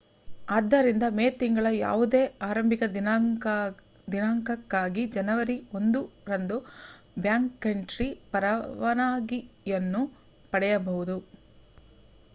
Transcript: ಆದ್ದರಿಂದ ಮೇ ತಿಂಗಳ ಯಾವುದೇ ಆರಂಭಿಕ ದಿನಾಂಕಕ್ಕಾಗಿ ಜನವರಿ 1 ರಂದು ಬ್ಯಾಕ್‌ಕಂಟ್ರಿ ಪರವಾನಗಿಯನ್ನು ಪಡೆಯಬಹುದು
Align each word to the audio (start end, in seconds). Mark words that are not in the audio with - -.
ಆದ್ದರಿಂದ 0.49 1.05
ಮೇ 1.09 1.25
ತಿಂಗಳ 1.35 1.67
ಯಾವುದೇ 1.79 2.21
ಆರಂಭಿಕ 2.41 2.83
ದಿನಾಂಕಕ್ಕಾಗಿ 4.07 5.03
ಜನವರಿ 5.15 5.57
1 5.79 6.01
ರಂದು 6.27 6.57
ಬ್ಯಾಕ್‌ಕಂಟ್ರಿ 7.19 8.07
ಪರವಾನಗಿಯನ್ನು 8.31 10.01
ಪಡೆಯಬಹುದು 10.53 11.17